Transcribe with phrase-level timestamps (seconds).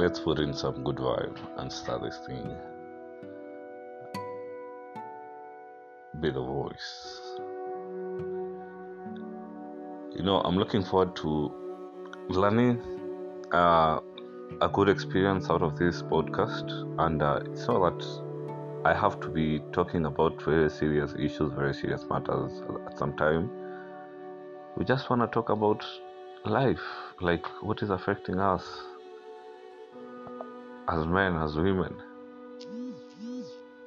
[0.00, 2.56] let's put in some good vibe and start this thing.
[6.20, 7.20] Be the voice.
[10.16, 11.52] You know, I'm looking forward to
[12.30, 12.80] learning
[13.52, 14.00] uh,
[14.62, 18.06] a good experience out of this podcast, and uh, it's not that
[18.86, 23.50] I have to be talking about very serious issues, very serious matters at some time.
[24.78, 25.84] We just want to talk about
[26.46, 26.86] life,
[27.20, 28.64] like what is affecting us
[30.90, 31.94] as men, as women.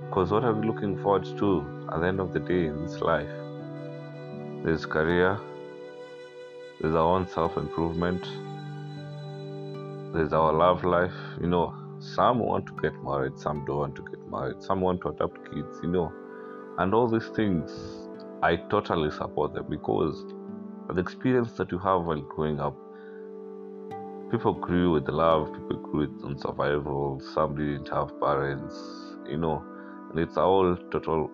[0.00, 3.00] Because what are we looking forward to at the end of the day in this
[3.00, 3.28] life?
[4.64, 5.38] There's career,
[6.80, 8.22] there's our own self improvement,
[10.14, 11.14] there's our love life.
[11.40, 15.02] You know, some want to get married, some don't want to get married, some want
[15.02, 16.12] to adopt kids, you know,
[16.78, 17.72] and all these things.
[18.42, 20.24] I totally support them because
[20.88, 22.76] the experience that you have while growing up,
[24.30, 28.74] people grew with love, people grew on survival, some didn't have parents,
[29.28, 29.64] you know,
[30.10, 31.30] and it's a whole total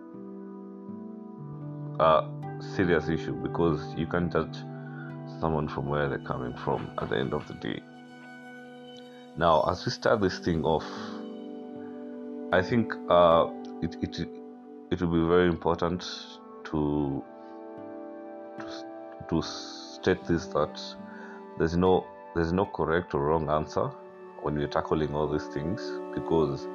[1.98, 2.28] uh,
[2.74, 4.56] serious issue because you can't judge
[5.40, 7.80] someone from where they're coming from at the end of the day.
[9.36, 10.84] Now, as we start this thing off,
[12.52, 13.48] I think uh,
[13.80, 14.28] it, it
[14.90, 16.02] it will be very important
[16.64, 17.24] to
[18.58, 18.66] to
[19.30, 20.78] to state this that
[21.58, 22.04] there's no
[22.34, 23.88] there's no correct or wrong answer
[24.42, 25.80] when we're tackling all these things
[26.14, 26.66] because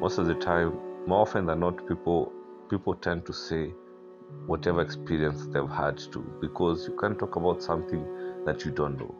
[0.00, 2.32] most of the time more often than not people
[2.70, 3.72] people tend to say
[4.46, 8.04] whatever experience they've had to because you can't talk about something
[8.44, 9.14] that you don't know.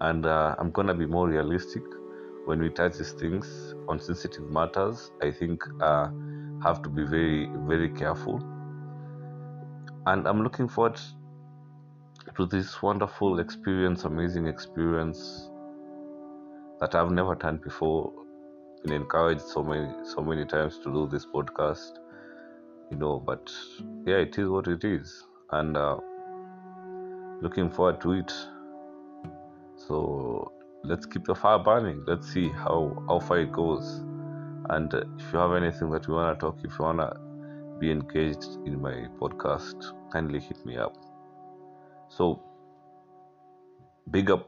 [0.00, 1.82] And uh, i'm gonna be more realistic.
[2.46, 6.08] When we touch these things on sensitive matters i think uh,
[6.62, 8.38] have to be very very careful.
[10.06, 11.00] And i'm looking forward
[12.40, 15.50] to this wonderful experience amazing experience
[16.80, 18.12] that i've never done before.
[18.82, 21.98] Been encouraged so many so many times to do this podcast
[22.90, 23.52] you know but
[24.06, 25.26] yeah it is what it is.
[25.52, 25.98] And uh,
[27.42, 28.32] looking forward to it.
[29.76, 30.50] So
[30.82, 32.04] let's keep the fire burning.
[32.06, 34.02] Let's see how how far it goes.
[34.70, 37.12] And uh, if you have anything that you want to talk if you want to
[37.78, 41.09] be engaged in my podcast kindly hit me up
[42.10, 42.42] so
[44.10, 44.46] big up.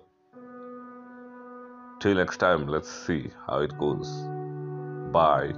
[2.01, 4.09] Till next time let's see how it goes.
[5.13, 5.53] Bye